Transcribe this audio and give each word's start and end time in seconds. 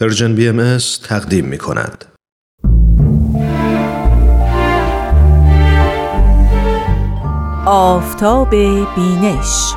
Persian 0.00 0.34
BMS 0.34 0.78
تقدیم 1.08 1.44
می 1.44 1.58
کند. 1.58 2.04
آفتاب 7.66 8.50
بینش. 8.50 9.74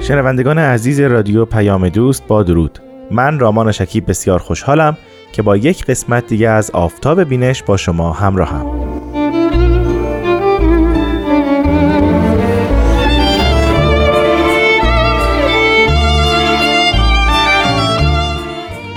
شنوندگان 0.00 0.58
عزیز 0.58 1.00
رادیو 1.00 1.44
پیام 1.44 1.88
دوست 1.88 2.26
با 2.26 2.42
درود. 2.42 2.78
من 3.10 3.38
رامان 3.38 3.72
شکیب 3.72 4.10
بسیار 4.10 4.38
خوشحالم 4.38 4.96
که 5.32 5.42
با 5.42 5.56
یک 5.56 5.84
قسمت 5.86 6.26
دیگه 6.26 6.48
از 6.48 6.70
آفتاب 6.70 7.24
بینش 7.24 7.62
با 7.62 7.76
شما 7.76 8.12
همراهم. 8.12 8.81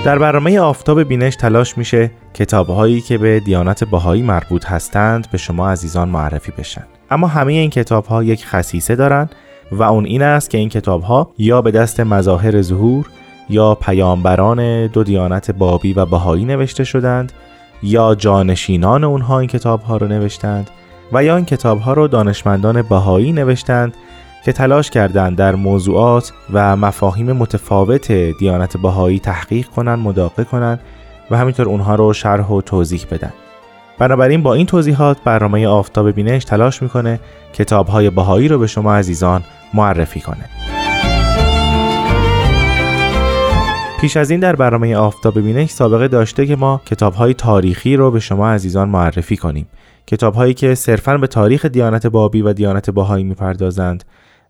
در 0.05 0.19
برنامه 0.19 0.59
آفتاب 0.59 1.03
بینش 1.03 1.35
تلاش 1.35 1.77
میشه 1.77 2.11
کتابهایی 2.33 3.01
که 3.01 3.17
به 3.17 3.39
دیانت 3.39 3.83
باهایی 3.83 4.21
مربوط 4.21 4.65
هستند 4.65 5.31
به 5.31 5.37
شما 5.37 5.69
عزیزان 5.69 6.09
معرفی 6.09 6.51
بشن. 6.57 6.83
اما 7.11 7.27
همه 7.27 7.53
این 7.53 7.69
کتابها 7.69 8.23
یک 8.23 8.45
خصیصه 8.45 8.95
دارند 8.95 9.35
و 9.71 9.83
اون 9.83 10.05
این 10.05 10.21
است 10.21 10.49
که 10.49 10.57
این 10.57 10.69
کتابها 10.69 11.29
یا 11.37 11.61
به 11.61 11.71
دست 11.71 11.99
مظاهر 11.99 12.61
ظهور 12.61 13.05
یا 13.49 13.75
پیامبران 13.75 14.87
دو 14.87 15.03
دیانت 15.03 15.51
بابی 15.51 15.93
و 15.93 16.05
بهایی 16.05 16.45
نوشته 16.45 16.83
شدند 16.83 17.31
یا 17.83 18.15
جانشینان 18.15 19.03
اونها 19.03 19.39
این 19.39 19.49
کتابها 19.49 19.97
رو 19.97 20.07
نوشتند 20.07 20.69
و 21.13 21.23
یا 21.23 21.35
این 21.35 21.45
کتابها 21.45 21.93
رو 21.93 22.07
دانشمندان 22.07 22.81
بهایی 22.81 23.31
نوشتند 23.31 23.93
که 24.45 24.53
تلاش 24.53 24.89
کردند 24.89 25.37
در 25.37 25.55
موضوعات 25.55 26.33
و 26.53 26.75
مفاهیم 26.75 27.31
متفاوت 27.31 28.11
دیانت 28.11 28.77
بهایی 28.77 29.19
تحقیق 29.19 29.67
کنند، 29.67 29.99
مداقه 29.99 30.43
کنند 30.43 30.79
و 31.31 31.37
همینطور 31.37 31.69
اونها 31.69 31.95
رو 31.95 32.13
شرح 32.13 32.47
و 32.47 32.61
توضیح 32.61 33.05
بدن. 33.11 33.33
بنابراین 33.99 34.43
با 34.43 34.53
این 34.53 34.65
توضیحات 34.65 35.17
برنامه 35.23 35.67
آفتاب 35.67 36.11
بینش 36.11 36.45
تلاش 36.45 36.81
می‌کنه 36.81 37.19
کتابهای 37.53 38.09
بهایی 38.09 38.47
رو 38.47 38.59
به 38.59 38.67
شما 38.67 38.95
عزیزان 38.95 39.43
معرفی 39.73 40.19
کنه. 40.19 40.49
پیش 44.01 44.17
از 44.17 44.31
این 44.31 44.39
در 44.39 44.55
برنامه 44.55 44.95
آفتاب 44.95 45.39
بینش 45.39 45.69
سابقه 45.69 46.07
داشته 46.07 46.45
که 46.45 46.55
ما 46.55 46.81
کتابهای 46.85 47.33
تاریخی 47.33 47.95
رو 47.95 48.11
به 48.11 48.19
شما 48.19 48.49
عزیزان 48.49 48.89
معرفی 48.89 49.37
کنیم. 49.37 49.67
کتابهایی 50.07 50.53
که 50.53 50.75
صرفا 50.75 51.17
به 51.17 51.27
تاریخ 51.27 51.65
دیانت 51.65 52.07
بابی 52.07 52.41
و 52.41 52.53
دیانت 52.53 52.89
باهایی 52.89 53.23
می‌پردازند 53.23 54.03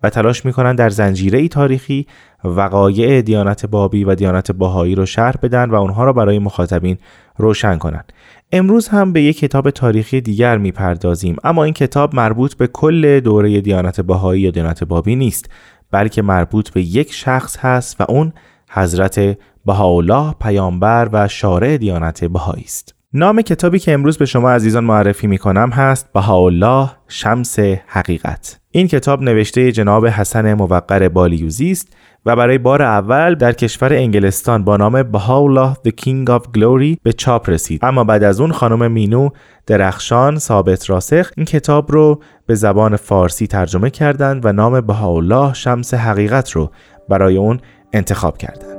و 0.05 0.09
تلاش 0.09 0.45
می‌کنن 0.45 0.75
در 0.75 0.89
زنجیره 0.89 1.39
ای 1.39 1.47
تاریخی 1.47 2.07
وقایع 2.43 3.21
دیانت 3.21 3.65
بابی 3.65 4.03
و 4.03 4.15
دیانت 4.15 4.51
باهایی 4.51 4.95
رو 4.95 5.05
شرح 5.05 5.35
بدن 5.43 5.69
و 5.69 5.75
اونها 5.75 6.03
را 6.03 6.13
برای 6.13 6.39
مخاطبین 6.39 6.97
روشن 7.37 7.77
کنند. 7.77 8.13
امروز 8.51 8.87
هم 8.87 9.13
به 9.13 9.21
یک 9.21 9.39
کتاب 9.39 9.69
تاریخی 9.69 10.21
دیگر 10.21 10.57
می‌پردازیم 10.57 11.35
اما 11.43 11.63
این 11.63 11.73
کتاب 11.73 12.15
مربوط 12.15 12.53
به 12.53 12.67
کل 12.67 13.19
دوره 13.19 13.61
دیانت 13.61 14.01
باهایی 14.01 14.41
یا 14.41 14.51
دیانت 14.51 14.83
بابی 14.83 15.15
نیست 15.15 15.49
بلکه 15.91 16.21
مربوط 16.21 16.69
به 16.69 16.81
یک 16.81 17.13
شخص 17.13 17.57
هست 17.57 18.01
و 18.01 18.05
اون 18.09 18.33
حضرت 18.69 19.37
بهاءالله 19.65 20.33
پیامبر 20.41 21.09
و 21.13 21.27
شارع 21.27 21.77
دیانت 21.77 22.25
بهایی 22.25 22.63
است. 22.63 22.94
نام 23.17 23.41
کتابی 23.41 23.79
که 23.79 23.93
امروز 23.93 24.17
به 24.17 24.25
شما 24.25 24.51
عزیزان 24.51 24.83
معرفی 24.83 25.27
می 25.27 25.37
کنم 25.37 25.69
هست 25.69 26.13
بهاءالله 26.13 26.89
شمس 27.07 27.59
حقیقت. 27.87 28.59
این 28.71 28.87
کتاب 28.87 29.21
نوشته 29.21 29.71
جناب 29.71 30.07
حسن 30.07 30.53
موقر 30.53 31.09
بالیوزی 31.09 31.71
است 31.71 31.97
و 32.25 32.35
برای 32.35 32.57
بار 32.57 32.81
اول 32.81 33.35
در 33.35 33.51
کشور 33.51 33.93
انگلستان 33.93 34.63
با 34.63 34.77
نام 34.77 35.03
بهاءالله 35.03 35.73
The 35.73 35.91
King 36.01 36.29
of 36.29 36.43
Glory 36.43 36.97
به 37.03 37.13
چاپ 37.13 37.49
رسید. 37.49 37.85
اما 37.85 38.03
بعد 38.03 38.23
از 38.23 38.41
اون 38.41 38.51
خانم 38.51 38.91
مینو 38.91 39.29
درخشان 39.67 40.37
ثابت 40.37 40.89
راسخ 40.89 41.31
این 41.37 41.45
کتاب 41.45 41.91
رو 41.91 42.21
به 42.45 42.55
زبان 42.55 42.95
فارسی 42.95 43.47
ترجمه 43.47 43.89
کردند 43.89 44.45
و 44.45 44.51
نام 44.51 44.81
بهاءالله 44.81 45.53
شمس 45.53 45.93
حقیقت 45.93 46.51
رو 46.51 46.71
برای 47.09 47.37
اون 47.37 47.59
انتخاب 47.93 48.37
کردند. 48.37 48.74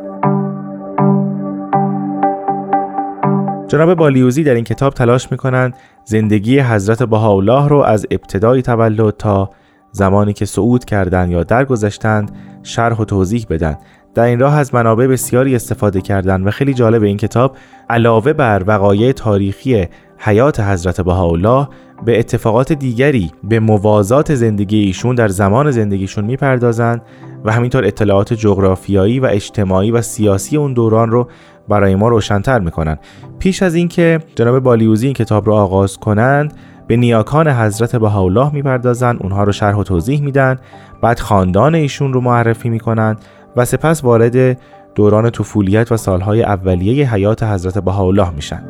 جناب 3.69 3.95
بالیوزی 3.95 4.43
در 4.43 4.55
این 4.55 4.65
کتاب 4.65 4.95
تلاش 4.95 5.33
می 5.33 5.37
کنند 5.37 5.77
زندگی 6.05 6.61
حضرت 6.61 7.03
بهاءالله 7.03 7.69
رو 7.69 7.77
از 7.77 8.07
ابتدای 8.11 8.63
تولد 8.63 9.17
تا 9.17 9.51
زمانی 9.93 10.33
که 10.33 10.45
صعود 10.45 10.85
کردند 10.85 11.31
یا 11.31 11.43
درگذشتند 11.43 12.31
شرح 12.63 12.97
و 12.97 13.05
توضیح 13.05 13.47
بدن. 13.51 13.79
در 14.15 14.23
این 14.25 14.41
راه 14.41 14.59
از 14.59 14.75
منابع 14.75 15.07
بسیاری 15.07 15.55
استفاده 15.55 16.01
کردند 16.01 16.47
و 16.47 16.51
خیلی 16.51 16.75
جالب 16.75 17.03
این 17.03 17.17
کتاب 17.17 17.57
علاوه 17.91 18.33
بر 18.33 18.63
وقایع 18.67 19.13
تاریخی 19.13 19.89
حیات 20.19 20.61
حضرت 20.61 21.01
بهاءالله 21.01 21.69
به 22.05 22.19
اتفاقات 22.19 22.73
دیگری 22.73 23.33
به 23.45 23.61
موازات 23.61 24.35
زندگی 24.35 24.79
ایشون 24.79 25.15
در 25.15 25.29
زمان 25.29 25.71
زندگیشون 25.71 26.25
می‌پردازند 26.25 27.03
و 27.45 27.53
همینطور 27.53 27.85
اطلاعات 27.85 28.33
جغرافیایی 28.33 29.21
و 29.21 29.27
اجتماعی 29.27 29.91
و 29.91 30.03
سیاسی 30.03 30.57
اون 30.57 30.73
دوران 30.73 31.11
رو 31.11 31.29
برای 31.69 31.95
ما 31.95 32.09
روشنتر 32.09 32.59
می‌کنن 32.59 32.99
پیش 33.39 33.63
از 33.63 33.75
اینکه 33.75 34.21
جناب 34.35 34.59
بالیوزی 34.59 35.07
این 35.07 35.15
کتاب 35.15 35.47
رو 35.47 35.55
آغاز 35.55 35.99
کنند 35.99 36.53
به 36.87 36.97
نیاکان 36.97 37.49
حضرت 37.49 37.97
بهاءالله 37.97 38.55
می‌پردازند 38.55 39.17
اونها 39.21 39.45
رو 39.45 39.53
شرح 39.53 39.77
و 39.77 39.83
توضیح 39.83 40.23
میدن. 40.23 40.57
بعد 41.03 41.19
خاندان 41.19 41.75
ایشون 41.75 42.13
رو 42.13 42.21
معرفی 42.21 42.69
می‌کنند 42.69 43.19
و 43.57 43.65
سپس 43.65 44.05
وارد 44.05 44.59
دوران 44.95 45.31
طفولیت 45.31 45.93
و 45.93 45.97
سالهای 45.97 46.43
اولیه 46.43 47.15
حیات 47.15 47.43
حضرت 47.43 47.79
بهاءالله 47.79 48.31
میشن. 48.31 48.63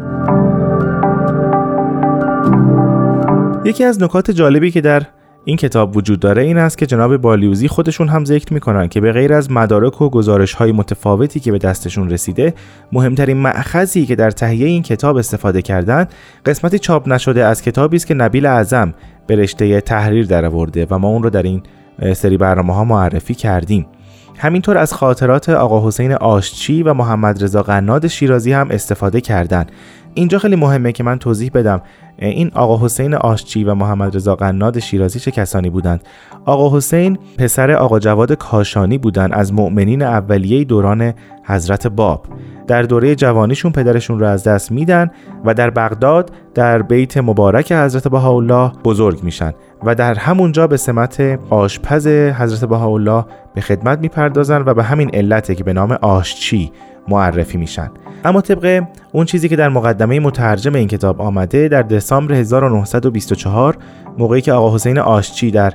یکی 3.64 3.84
از 3.84 4.02
نکات 4.02 4.30
جالبی 4.30 4.70
که 4.70 4.80
در 4.80 5.02
این 5.48 5.56
کتاب 5.56 5.96
وجود 5.96 6.20
داره 6.20 6.42
این 6.42 6.58
است 6.58 6.78
که 6.78 6.86
جناب 6.86 7.16
بالیوزی 7.16 7.68
خودشون 7.68 8.08
هم 8.08 8.24
ذکر 8.24 8.54
می‌کنن 8.54 8.88
که 8.88 9.00
به 9.00 9.12
غیر 9.12 9.32
از 9.32 9.50
مدارک 9.50 10.02
و 10.02 10.10
گزارش 10.10 10.52
های 10.52 10.72
متفاوتی 10.72 11.40
که 11.40 11.52
به 11.52 11.58
دستشون 11.58 12.10
رسیده 12.10 12.54
مهمترین 12.92 13.36
مأخذی 13.36 14.06
که 14.06 14.16
در 14.16 14.30
تهیه 14.30 14.66
این 14.66 14.82
کتاب 14.82 15.16
استفاده 15.16 15.62
کردند 15.62 16.14
قسمتی 16.46 16.78
چاپ 16.78 17.08
نشده 17.08 17.44
از 17.44 17.62
کتابی 17.62 17.96
است 17.96 18.06
که 18.06 18.14
نبیل 18.14 18.46
اعظم 18.46 18.94
به 19.26 19.36
رشته 19.36 19.80
تحریر 19.80 20.26
درآورده 20.26 20.86
و 20.90 20.98
ما 20.98 21.08
اون 21.08 21.22
رو 21.22 21.30
در 21.30 21.42
این 21.42 21.62
سری 22.14 22.36
برنامه 22.36 22.74
ها 22.74 22.84
معرفی 22.84 23.34
کردیم 23.34 23.86
همینطور 24.38 24.78
از 24.78 24.92
خاطرات 24.92 25.48
آقا 25.48 25.88
حسین 25.88 26.12
آشچی 26.12 26.82
و 26.82 26.94
محمد 26.94 27.44
رضا 27.44 27.62
قناد 27.62 28.06
شیرازی 28.06 28.52
هم 28.52 28.70
استفاده 28.70 29.20
کردند. 29.20 29.72
اینجا 30.16 30.38
خیلی 30.38 30.56
مهمه 30.56 30.92
که 30.92 31.04
من 31.04 31.18
توضیح 31.18 31.50
بدم. 31.54 31.82
این 32.18 32.50
آقا 32.54 32.84
حسین 32.84 33.14
آشچی 33.14 33.64
و 33.64 33.74
محمد 33.74 34.16
رضا 34.16 34.34
قناد 34.34 34.78
شیرازی 34.78 35.20
چه 35.20 35.30
کسانی 35.30 35.70
بودند؟ 35.70 36.02
آقا 36.44 36.76
حسین 36.76 37.18
پسر 37.38 37.70
آقا 37.70 37.98
جواد 37.98 38.32
کاشانی 38.32 38.98
بودند 38.98 39.32
از 39.32 39.52
مؤمنین 39.52 40.02
اولیه 40.02 40.64
دوران 40.64 41.14
حضرت 41.44 41.86
باب. 41.86 42.26
در 42.66 42.82
دوره 42.82 43.14
جوانیشون 43.14 43.72
پدرشون 43.72 44.20
رو 44.20 44.26
از 44.26 44.44
دست 44.44 44.72
میدن 44.72 45.10
و 45.44 45.54
در 45.54 45.70
بغداد 45.70 46.30
در 46.54 46.82
بیت 46.82 47.16
مبارک 47.16 47.72
حضرت 47.72 48.08
بهاءالله 48.08 48.72
بزرگ 48.84 49.22
میشن 49.22 49.52
و 49.84 49.94
در 49.94 50.14
همونجا 50.14 50.66
به 50.66 50.76
سمت 50.76 51.38
آشپز 51.50 52.06
حضرت 52.06 52.68
بهاءالله 52.68 53.24
به 53.54 53.60
خدمت 53.60 53.98
می‌پردازن 53.98 54.62
و 54.66 54.74
به 54.74 54.82
همین 54.82 55.10
علته 55.14 55.54
که 55.54 55.64
به 55.64 55.72
نام 55.72 55.92
آشچی 55.92 56.72
معرفی 57.08 57.58
میشن. 57.58 57.90
اما 58.24 58.40
طبق 58.40 58.82
اون 59.12 59.26
چیزی 59.26 59.48
که 59.48 59.56
در 59.56 59.68
مقدمه 59.68 60.20
مترجم 60.20 60.74
این 60.74 60.88
کتاب 60.88 61.22
آمده 61.22 61.68
در 61.68 61.82
دسامبر 61.82 62.34
1924 62.34 63.76
موقعی 64.18 64.40
که 64.40 64.52
آقا 64.52 64.74
حسین 64.74 64.98
آشچی 64.98 65.50
در 65.50 65.72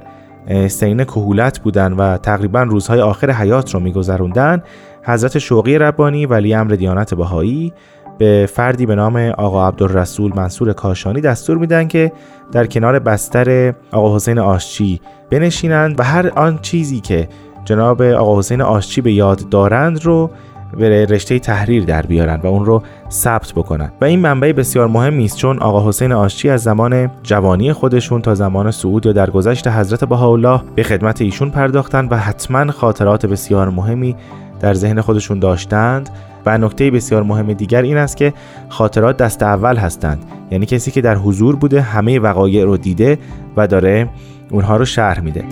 سین 0.67 1.03
کهولت 1.03 1.59
بودن 1.59 1.93
و 1.93 2.17
تقریبا 2.17 2.63
روزهای 2.63 3.01
آخر 3.01 3.31
حیات 3.31 3.73
رو 3.73 3.79
میگذروندن 3.79 4.63
حضرت 5.03 5.37
شوقی 5.37 5.77
ربانی 5.77 6.25
ولی 6.25 6.53
امر 6.53 6.71
دیانت 6.71 7.13
بهایی 7.13 7.73
به 8.17 8.49
فردی 8.53 8.85
به 8.85 8.95
نام 8.95 9.17
آقا 9.17 9.67
عبدالرسول 9.67 10.31
منصور 10.35 10.73
کاشانی 10.73 11.21
دستور 11.21 11.57
میدن 11.57 11.87
که 11.87 12.11
در 12.51 12.65
کنار 12.65 12.99
بستر 12.99 13.73
آقا 13.91 14.15
حسین 14.15 14.39
آشچی 14.39 15.01
بنشینند 15.29 15.99
و 15.99 16.03
هر 16.03 16.31
آن 16.35 16.59
چیزی 16.61 16.99
که 16.99 17.27
جناب 17.65 18.01
آقا 18.01 18.39
حسین 18.39 18.61
آشچی 18.61 19.01
به 19.01 19.13
یاد 19.13 19.49
دارند 19.49 20.05
رو 20.05 20.31
به 20.77 21.05
رشته 21.05 21.39
تحریر 21.39 21.85
در 21.85 22.01
بیارن 22.01 22.39
و 22.43 22.47
اون 22.47 22.65
رو 22.65 22.83
ثبت 23.09 23.53
بکنن. 23.53 23.91
و 24.01 24.05
این 24.05 24.19
منبع 24.19 24.51
بسیار 24.51 24.87
مهمی 24.87 25.25
است 25.25 25.37
چون 25.37 25.59
آقا 25.59 25.89
حسین 25.89 26.11
آشچی 26.11 26.49
از 26.49 26.61
زمان 26.61 27.11
جوانی 27.23 27.73
خودشون 27.73 28.21
تا 28.21 28.35
زمان 28.35 28.71
صعود 28.71 29.05
یا 29.05 29.11
درگذشت 29.11 29.67
حضرت 29.67 30.03
بهاءالله 30.03 30.61
به 30.75 30.83
خدمت 30.83 31.21
ایشون 31.21 31.49
پرداختن 31.49 32.07
و 32.07 32.17
حتما 32.17 32.71
خاطرات 32.71 33.25
بسیار 33.25 33.69
مهمی 33.69 34.15
در 34.59 34.73
ذهن 34.73 35.01
خودشون 35.01 35.39
داشتند. 35.39 36.09
و 36.45 36.57
نکته 36.57 36.91
بسیار 36.91 37.23
مهم 37.23 37.53
دیگر 37.53 37.81
این 37.81 37.97
است 37.97 38.17
که 38.17 38.33
خاطرات 38.69 39.17
دست 39.17 39.43
اول 39.43 39.77
هستند. 39.77 40.25
یعنی 40.51 40.65
کسی 40.65 40.91
که 40.91 41.01
در 41.01 41.15
حضور 41.15 41.55
بوده 41.55 41.81
همه 41.81 42.19
وقایع 42.19 42.65
رو 42.65 42.77
دیده 42.77 43.17
و 43.57 43.67
داره 43.67 44.09
اونها 44.51 44.77
رو 44.77 44.85
شرح 44.85 45.19
میده. 45.19 45.43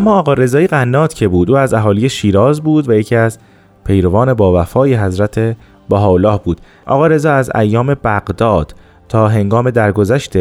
اما 0.00 0.18
آقا 0.18 0.32
رضایی 0.32 0.66
قنات 0.66 1.14
که 1.14 1.28
بود 1.28 1.50
او 1.50 1.56
از 1.56 1.74
اهالی 1.74 2.08
شیراز 2.08 2.60
بود 2.60 2.88
و 2.88 2.94
یکی 2.94 3.16
از 3.16 3.38
پیروان 3.84 4.34
با 4.34 4.62
وفای 4.62 4.94
حضرت 4.94 5.56
بهاءالله 5.88 6.40
بود. 6.44 6.60
آقا 6.86 7.06
رضا 7.06 7.32
از 7.32 7.50
ایام 7.54 7.94
بغداد 8.04 8.74
تا 9.08 9.28
هنگام 9.28 9.70
درگذشت 9.70 10.32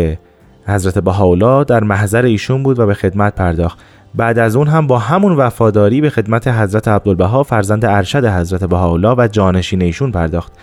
حضرت 0.65 1.00
بهاءالله 1.00 1.63
در 1.63 1.83
محضر 1.83 2.25
ایشون 2.25 2.63
بود 2.63 2.79
و 2.79 2.85
به 2.85 2.94
خدمت 2.94 3.35
پرداخت. 3.35 3.79
بعد 4.15 4.39
از 4.39 4.56
اون 4.56 4.67
هم 4.67 4.88
با 4.88 5.00
همون 5.00 5.35
وفاداری 5.35 6.01
به 6.01 6.09
خدمت 6.09 6.47
حضرت 6.47 6.88
عبدالبها 6.88 7.44
فرزند 7.44 7.85
ارشد 7.85 8.25
حضرت 8.25 8.63
بهاءالله 8.63 9.15
و 9.17 9.27
جانشین 9.27 9.81
ایشون 9.81 10.12
پرداخت. 10.12 10.53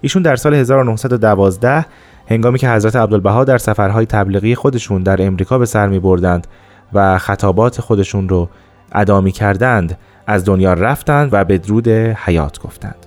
ایشون 0.00 0.22
در 0.22 0.36
سال 0.36 0.54
1912 0.54 1.86
هنگامی 2.26 2.58
که 2.58 2.70
حضرت 2.70 2.96
عبدالبها 2.96 3.44
در 3.44 3.58
سفرهای 3.58 4.06
تبلیغی 4.06 4.54
خودشون 4.54 5.02
در 5.02 5.26
امریکا 5.26 5.58
به 5.58 5.66
سر 5.66 5.88
می 5.88 5.98
بردند 5.98 6.46
و 6.94 7.18
خطابات 7.18 7.80
خودشون 7.80 8.28
رو 8.28 8.48
ادا 8.92 9.20
می 9.20 9.32
کردند 9.32 9.98
از 10.26 10.44
دنیا 10.44 10.72
رفتند 10.72 11.28
و 11.32 11.44
به 11.44 11.58
درود 11.58 11.88
حیات 11.88 12.60
گفتند. 12.60 13.06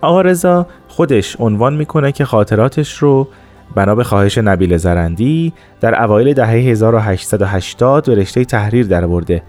آقا 0.00 0.20
رضا 0.20 0.66
خودش 0.88 1.36
عنوان 1.40 1.76
می‌کنه 1.76 2.12
که 2.12 2.24
خاطراتش 2.24 2.98
رو 2.98 3.28
بنا 3.74 3.94
به 3.94 4.04
خواهش 4.04 4.38
نبیل 4.38 4.76
زرندی 4.76 5.52
در 5.80 6.04
اوایل 6.04 6.34
دهه 6.34 6.50
1880 6.50 8.06
به 8.06 8.14
رشته 8.14 8.44
تحریر 8.44 8.86
درآورده. 8.86 9.42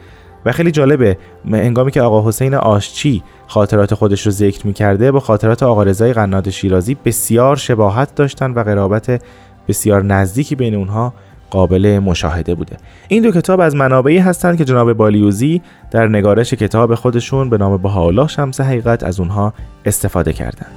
و 0.46 0.52
خیلی 0.52 0.72
جالبه 0.72 1.18
هنگامی 1.52 1.92
که 1.92 2.02
آقا 2.02 2.28
حسین 2.28 2.56
آشچی 2.56 3.24
خاطرات 3.48 3.94
خودش 3.94 4.26
رو 4.26 4.32
ذکر 4.32 4.68
می‌کرده 4.68 5.12
با 5.12 5.20
خاطرات 5.20 5.64
آقا 5.64 5.84
رضای 5.84 6.14
قناد 6.14 6.50
شیرازی 6.50 6.98
بسیار 7.06 7.56
شباهت 7.56 8.16
داشتن 8.16 8.52
و 8.52 8.64
قرابت 8.64 9.24
بسیار 9.68 10.04
نزدیکی 10.04 10.56
بین 10.56 10.76
اونها 10.76 11.14
قابل 11.50 12.00
مشاهده 12.00 12.56
بوده. 12.56 12.78
این 13.07 13.24
دو 13.24 13.31
کتاب 13.31 13.60
از 13.60 13.75
منابعی 13.75 14.18
هستند 14.18 14.57
که 14.57 14.66
جناب 14.66 14.94
بالیوزی 14.94 15.62
در 15.92 16.07
نگارش 16.07 16.54
کتاب 16.54 16.96
خودشون 16.96 17.50
به 17.50 17.57
نام 17.57 17.78
بهاءالله 17.78 18.28
شمس 18.28 18.62
حقیقت 18.62 19.04
از 19.04 19.19
اونها 19.19 19.54
استفاده 19.86 20.34
کردند. 20.34 20.72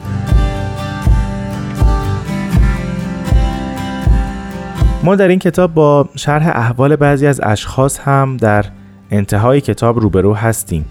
ما 5.05 5.17
در 5.17 5.29
این 5.29 5.39
کتاب 5.39 5.75
با 5.75 6.09
شرح 6.17 6.49
احوال 6.49 6.97
بعضی 6.97 7.27
از 7.27 7.41
اشخاص 7.45 8.01
هم 8.01 8.37
در 8.37 8.65
انتهای 9.11 9.61
کتاب 9.61 9.99
روبرو 9.99 10.35
هستیم. 10.35 10.85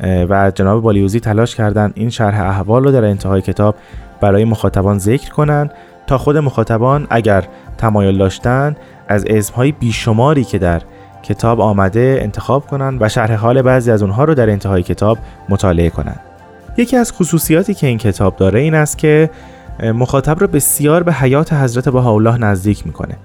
و 0.00 0.52
جناب 0.54 0.82
بالیوزی 0.82 1.20
تلاش 1.20 1.56
کردند 1.56 1.92
این 1.96 2.10
شرح 2.10 2.40
احوال 2.40 2.84
رو 2.84 2.92
در 2.92 3.04
انتهای 3.04 3.40
کتاب 3.40 3.74
برای 4.20 4.44
مخاطبان 4.44 4.98
ذکر 4.98 5.30
کنند 5.30 5.70
تا 6.06 6.18
خود 6.18 6.36
مخاطبان 6.36 7.06
اگر 7.10 7.44
تمایل 7.78 8.18
داشتن 8.18 8.76
از 9.08 9.24
اسمهای 9.26 9.72
بیشماری 9.72 10.44
که 10.44 10.58
در 10.58 10.82
کتاب 11.22 11.60
آمده 11.60 12.18
انتخاب 12.22 12.66
کنند 12.66 13.02
و 13.02 13.08
شرح 13.08 13.34
حال 13.34 13.62
بعضی 13.62 13.90
از 13.90 14.02
اونها 14.02 14.24
رو 14.24 14.34
در 14.34 14.50
انتهای 14.50 14.82
کتاب 14.82 15.18
مطالعه 15.48 15.90
کنند. 15.90 16.20
یکی 16.76 16.96
از 16.96 17.12
خصوصیاتی 17.12 17.74
که 17.74 17.86
این 17.86 17.98
کتاب 17.98 18.36
داره 18.36 18.60
این 18.60 18.74
است 18.74 18.98
که 18.98 19.30
مخاطب 19.82 20.40
رو 20.40 20.46
بسیار 20.46 21.02
به 21.02 21.12
حیات 21.12 21.52
حضرت 21.52 21.88
بهاءالله 21.88 22.38
نزدیک 22.38 22.86
می‌کنه 22.86 23.16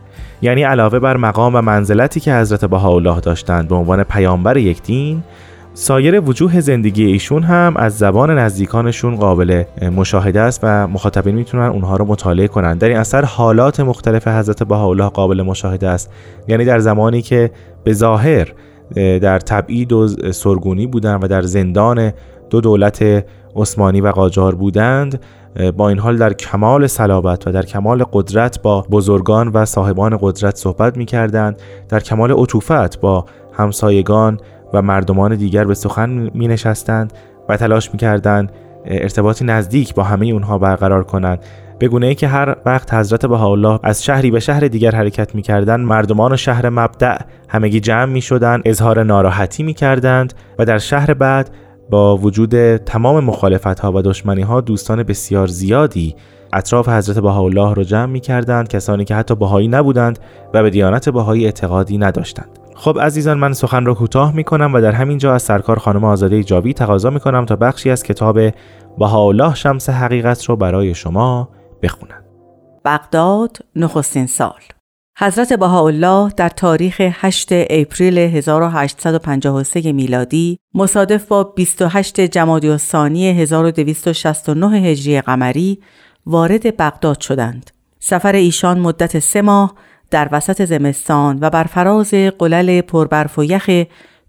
یعنی 0.41 0.63
علاوه 0.63 0.99
بر 0.99 1.17
مقام 1.17 1.55
و 1.55 1.61
منزلتی 1.61 2.19
که 2.19 2.35
حضرت 2.35 2.65
بهاءالله 2.65 3.19
داشتند 3.19 3.67
به 3.67 3.75
عنوان 3.75 4.03
پیامبر 4.03 4.57
یک 4.57 4.83
دین 4.83 5.23
سایر 5.81 6.19
وجوه 6.19 6.59
زندگی 6.59 7.05
ایشون 7.05 7.43
هم 7.43 7.73
از 7.77 7.97
زبان 7.97 8.39
نزدیکانشون 8.39 9.15
قابل 9.15 9.63
مشاهده 9.95 10.39
است 10.39 10.59
و 10.63 10.87
مخاطبین 10.87 11.35
می‌تونن 11.35 11.63
اونها 11.63 11.95
رو 11.97 12.05
مطالعه 12.05 12.47
کنن. 12.47 12.77
در 12.77 12.87
این 12.87 12.97
اثر 12.97 13.25
حالات 13.25 13.79
مختلف 13.79 14.27
حضرت 14.27 14.63
بهاءالله 14.63 15.09
قابل 15.09 15.41
مشاهده 15.41 15.87
است. 15.87 16.11
یعنی 16.47 16.65
در 16.65 16.79
زمانی 16.79 17.21
که 17.21 17.51
به 17.83 17.93
ظاهر 17.93 18.53
در 18.95 19.39
تبعید 19.39 19.93
و 19.93 20.07
سرگونی 20.31 20.87
بودند 20.87 21.23
و 21.23 21.27
در 21.27 21.41
زندان 21.41 22.11
دو 22.49 22.61
دولت 22.61 23.25
عثمانی 23.55 24.01
و 24.01 24.11
قاجار 24.11 24.55
بودند 24.55 25.21
با 25.77 25.89
این 25.89 25.99
حال 25.99 26.17
در 26.17 26.33
کمال 26.33 26.87
صلابت 26.87 27.47
و 27.47 27.51
در 27.51 27.65
کمال 27.65 28.05
قدرت 28.13 28.61
با 28.61 28.81
بزرگان 28.91 29.47
و 29.47 29.65
صاحبان 29.65 30.17
قدرت 30.21 30.55
صحبت 30.55 30.97
می 30.97 31.05
کردند 31.05 31.61
در 31.89 31.99
کمال 31.99 32.31
عطوفت 32.31 32.99
با 32.99 33.25
همسایگان 33.53 34.39
و 34.74 34.81
مردمان 34.81 35.36
دیگر 35.36 35.63
به 35.63 35.74
سخن 35.74 36.30
می 36.33 36.48
نشستند 36.48 37.13
و 37.50 37.57
تلاش 37.57 37.92
می 37.94 37.98
کردند 37.98 38.51
ارتباطی 38.86 39.45
نزدیک 39.45 39.94
با 39.94 40.04
همه 40.04 40.27
اونها 40.27 40.57
برقرار 40.57 41.04
کنند. 41.04 41.39
به 41.80 41.88
گونه 41.88 42.07
ای 42.07 42.16
که 42.16 42.27
هر 42.27 42.56
وقت 42.66 42.94
حضرت 42.94 43.25
بهاءالله 43.25 43.80
از 43.83 44.04
شهری 44.04 44.31
به 44.31 44.39
شهر 44.39 44.68
دیگر 44.68 44.92
حرکت 44.92 45.36
می 45.36 45.42
کردند 45.42 45.80
مردمان 45.86 46.36
شهر 46.36 46.69
مبدع 46.69 47.18
همگی 47.50 47.80
جمع 47.80 48.06
می 48.06 48.21
شدند 48.21 48.62
اظهار 48.66 49.04
ناراحتی 49.04 49.63
می 49.63 49.74
کردند 49.74 50.33
و 50.60 50.66
در 50.66 50.77
شهر 50.77 51.13
بعد 51.13 51.50
با 51.89 52.18
وجود 52.18 52.77
تمام 52.77 53.24
مخالفت 53.24 53.80
ها 53.80 53.92
و 53.92 54.01
دشمنی 54.01 54.42
ها 54.42 54.62
دوستان 54.62 55.04
بسیار 55.04 55.48
زیادی 55.48 56.15
اطراف 56.54 56.89
حضرت 56.89 57.19
بهاءالله 57.19 57.74
را 57.74 57.83
جمع 57.83 58.12
می 58.12 58.19
کردند 58.19 58.68
کسانی 58.68 59.06
که 59.06 59.15
حتی 59.15 59.36
بهایی 59.36 59.68
نبودند 59.68 60.19
و 60.54 60.63
به 60.63 60.69
دیانت 60.69 61.10
بهایی 61.10 61.45
اعتقادی 61.45 61.98
نداشتند. 61.98 62.58
خب 62.79 62.99
عزیزان 62.99 63.37
من 63.37 63.53
سخن 63.53 63.85
را 63.85 63.93
کوتاه 63.93 64.35
می 64.35 64.43
کنم 64.43 64.73
و 64.73 64.81
در 64.81 64.91
همین 64.91 65.17
جا 65.17 65.33
از 65.33 65.43
سرکار 65.43 65.79
خانم 65.79 66.03
آزاده 66.03 66.43
جاوی 66.43 66.73
تقاضا 66.73 67.09
می 67.09 67.19
کنم 67.19 67.45
تا 67.45 67.55
بخشی 67.55 67.89
از 67.89 68.03
کتاب 68.03 68.39
بهاءالله 68.99 69.55
شمس 69.55 69.89
حقیقت 69.89 70.45
رو 70.45 70.55
برای 70.55 70.95
شما 70.95 71.49
بخونم 71.83 72.23
بغداد 72.85 73.57
نخستین 73.75 74.27
سال 74.27 74.59
حضرت 75.17 75.53
بهاءالله 75.53 76.31
در 76.37 76.49
تاریخ 76.49 77.01
8 77.01 77.47
اپریل 77.51 78.17
1853 78.17 79.91
میلادی 79.91 80.59
مصادف 80.73 81.25
با 81.25 81.43
28 81.43 82.19
جمادی 82.19 82.69
الثانی 82.69 83.29
1269 83.29 84.77
هجری 84.77 85.21
قمری 85.21 85.79
وارد 86.25 86.77
بغداد 86.77 87.19
شدند. 87.19 87.71
سفر 87.99 88.35
ایشان 88.35 88.79
مدت 88.79 89.19
سه 89.19 89.41
ماه 89.41 89.75
در 90.11 90.29
وسط 90.31 90.65
زمستان 90.65 91.38
و 91.41 91.50
بر 91.50 91.63
فراز 91.63 92.13
قلل 92.13 92.81
پربرف 92.81 93.39
و 93.39 93.44
یخ 93.44 93.69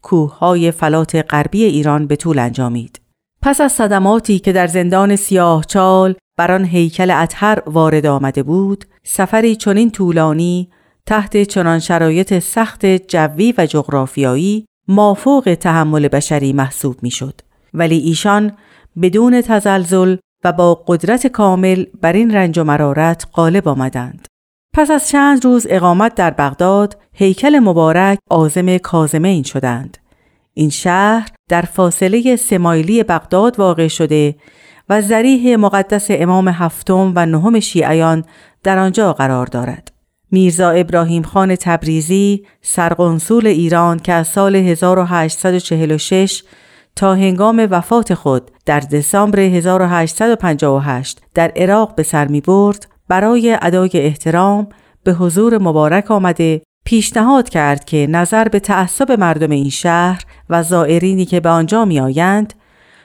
کوههای 0.02 0.70
فلات 0.70 1.16
غربی 1.16 1.64
ایران 1.64 2.06
به 2.06 2.16
طول 2.16 2.38
انجامید. 2.38 3.00
پس 3.42 3.60
از 3.60 3.72
صدماتی 3.72 4.38
که 4.38 4.52
در 4.52 4.66
زندان 4.66 5.16
سیاه 5.16 5.64
چال 5.64 6.14
بر 6.38 6.52
آن 6.52 6.64
هیکل 6.64 7.10
اطهر 7.10 7.62
وارد 7.66 8.06
آمده 8.06 8.42
بود، 8.42 8.84
سفری 9.04 9.56
چنین 9.56 9.90
طولانی 9.90 10.70
تحت 11.06 11.42
چنان 11.42 11.78
شرایط 11.78 12.38
سخت 12.38 12.86
جوی 12.86 13.54
و 13.58 13.66
جغرافیایی 13.66 14.66
مافوق 14.88 15.56
تحمل 15.60 16.08
بشری 16.08 16.52
محسوب 16.52 16.96
می‌شد. 17.02 17.40
ولی 17.74 17.98
ایشان 17.98 18.52
بدون 19.02 19.40
تزلزل 19.40 20.16
و 20.44 20.52
با 20.52 20.74
قدرت 20.86 21.26
کامل 21.26 21.84
بر 22.00 22.12
این 22.12 22.34
رنج 22.34 22.58
و 22.58 22.64
مرارت 22.64 23.26
غالب 23.34 23.68
آمدند. 23.68 24.26
پس 24.72 24.90
از 24.90 25.08
چند 25.08 25.44
روز 25.44 25.66
اقامت 25.70 26.14
در 26.14 26.30
بغداد، 26.30 26.96
هیکل 27.12 27.58
مبارک 27.58 28.18
آزم 28.30 28.78
کازمین 28.78 29.42
شدند. 29.42 29.98
این 30.54 30.70
شهر 30.70 31.28
در 31.48 31.62
فاصله 31.62 32.36
سمایلی 32.36 33.02
بغداد 33.02 33.58
واقع 33.58 33.88
شده 33.88 34.34
و 34.88 35.02
زریح 35.02 35.56
مقدس 35.56 36.06
امام 36.10 36.48
هفتم 36.48 37.12
و 37.16 37.26
نهم 37.26 37.60
شیعیان 37.60 38.24
در 38.62 38.78
آنجا 38.78 39.12
قرار 39.12 39.46
دارد. 39.46 39.92
میرزا 40.30 40.70
ابراهیم 40.70 41.22
خان 41.22 41.56
تبریزی 41.56 42.46
سرقنسول 42.62 43.46
ایران 43.46 43.98
که 43.98 44.12
از 44.12 44.28
سال 44.28 44.56
1846 44.56 46.42
تا 46.96 47.14
هنگام 47.14 47.68
وفات 47.70 48.14
خود 48.14 48.50
در 48.66 48.80
دسامبر 48.80 49.40
1858 49.40 51.20
در 51.34 51.52
عراق 51.56 51.94
به 51.94 52.02
سر 52.02 52.26
می 52.26 52.40
برد 52.40 52.86
برای 53.10 53.58
ادای 53.62 53.90
احترام 53.94 54.68
به 55.04 55.12
حضور 55.12 55.58
مبارک 55.58 56.10
آمده 56.10 56.62
پیشنهاد 56.84 57.48
کرد 57.48 57.84
که 57.84 58.06
نظر 58.10 58.48
به 58.48 58.60
تعصب 58.60 59.12
مردم 59.12 59.50
این 59.50 59.70
شهر 59.70 60.24
و 60.50 60.62
زائرینی 60.62 61.24
که 61.24 61.40
به 61.40 61.48
آنجا 61.48 61.84
می 61.84 62.00
آیند 62.00 62.54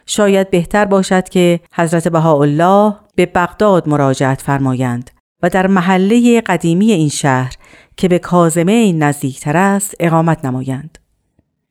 شاید 0.05 0.49
بهتر 0.49 0.85
باشد 0.85 1.29
که 1.29 1.59
حضرت 1.73 2.07
بهاءالله 2.07 2.95
به 3.15 3.25
بغداد 3.25 3.89
مراجعت 3.89 4.41
فرمایند 4.41 5.11
و 5.43 5.49
در 5.49 5.67
محله 5.67 6.41
قدیمی 6.41 6.91
این 6.91 7.09
شهر 7.09 7.53
که 7.97 8.07
به 8.07 8.19
کازمه 8.19 8.93
نزدیکتر 8.93 9.57
است 9.57 9.95
اقامت 9.99 10.45
نمایند. 10.45 10.97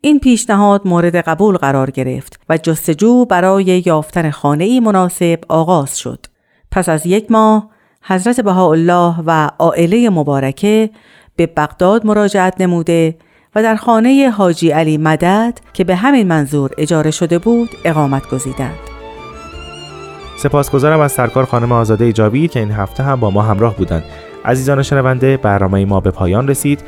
این 0.00 0.21
پیشنهاد 0.21 0.83
مورد 0.85 1.17
قبول 1.17 1.57
قرار 1.57 1.91
گرفت 1.91 2.41
و 2.49 2.59
جستجو 2.59 3.25
برای 3.25 3.83
یافتن 3.87 4.31
خانه 4.31 4.81
مناسب 4.81 5.38
آغاز 5.49 5.99
شد. 5.99 6.26
پس 6.71 6.88
از 6.88 7.07
یک 7.07 7.31
ماه 7.31 7.74
حضرت 8.07 8.41
بهاءالله 8.41 9.15
و 9.27 9.51
عائله 9.59 10.11
مبارکه 10.11 10.91
به 11.37 11.47
بغداد 11.47 12.07
مراجعت 12.07 12.61
نموده 12.61 13.17
و 13.55 13.63
در 13.63 13.77
خانه 13.77 14.31
حاجی 14.31 14.71
علی 14.71 14.99
مدد 14.99 15.59
که 15.73 15.85
به 15.85 15.97
همین 15.97 16.29
منظور 16.29 16.71
اجاره 16.79 17.11
شده 17.11 17.39
بود 17.39 17.71
اقامت 17.85 18.31
گزیدند. 18.31 18.79
سپاسگزارم 20.39 21.01
از 21.01 21.13
سرکار 21.13 21.45
خانم 21.45 21.73
آزاده 21.73 22.05
ایجابی 22.05 22.49
که 22.49 22.61
این 22.61 22.71
هفته 22.71 23.03
هم 23.03 23.21
با 23.21 23.31
ما 23.31 23.43
همراه 23.43 23.77
بودند. 23.77 24.05
عزیزان 24.45 24.83
شنونده 24.83 25.37
برنامه 25.37 25.85
ما 25.85 26.01
به 26.01 26.11
پایان 26.11 26.49
رسید. 26.49 26.81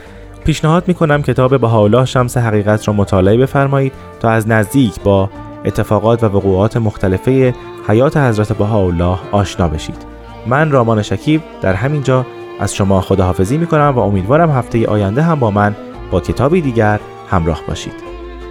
پیشنهاد 0.44 0.88
می‌کنم 0.88 1.22
کتاب 1.22 1.60
بهاءالله 1.60 2.04
شمس 2.04 2.36
حقیقت 2.36 2.88
را 2.88 2.94
مطالعه 2.94 3.36
بفرمایید 3.36 3.92
تا 4.20 4.30
از 4.30 4.48
نزدیک 4.48 5.00
با 5.00 5.30
اتفاقات 5.64 6.24
و 6.24 6.26
وقوعات 6.26 6.76
مختلفه 6.76 7.54
حیات 7.88 8.16
حضرت 8.16 8.52
بهاءالله 8.52 9.18
آشنا 9.32 9.68
بشید 9.68 10.15
من 10.46 10.70
رامان 10.70 11.02
شکیب 11.02 11.42
در 11.62 11.74
همین 11.74 12.02
جا 12.02 12.26
از 12.60 12.74
شما 12.74 13.00
خداحافظی 13.00 13.58
می‌کنم 13.58 13.92
و 13.96 13.98
امیدوارم 13.98 14.50
هفته 14.50 14.86
آینده 14.86 15.22
هم 15.22 15.38
با 15.38 15.50
من 15.50 15.76
با 16.10 16.20
کتابی 16.20 16.60
دیگر 16.60 17.00
همراه 17.30 17.62
باشید. 17.68 17.94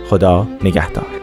خدا 0.09 0.47
نگهدار. 0.63 1.14